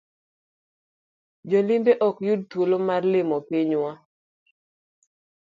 [1.49, 3.91] Jolimbe ok yud thuolo mar limo pinywa.